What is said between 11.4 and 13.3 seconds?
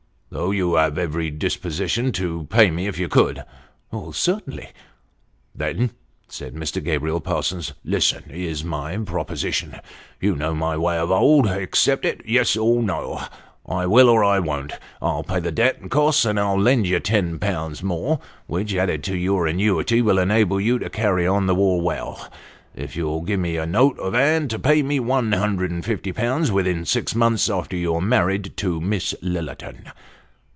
Accept it yes or no